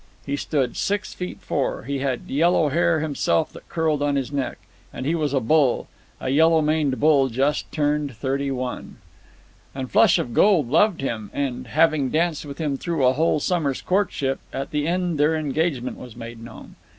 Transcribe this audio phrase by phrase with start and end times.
[0.25, 4.57] He stood six feet four; he had yellow hair himself that curled on his neck;
[4.91, 8.95] and he was a bull—a yellow maned bull just turned thirty one.
[9.75, 14.39] "And Flush of Gold loved him, and, having danced him through a whole summer's courtship,
[14.51, 16.77] at the end their engagement was made known.